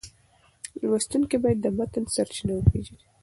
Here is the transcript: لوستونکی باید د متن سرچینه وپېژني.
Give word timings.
لوستونکی 0.89 1.37
باید 1.43 1.59
د 1.61 1.67
متن 1.77 2.03
سرچینه 2.15 2.53
وپېژني. 2.55 3.05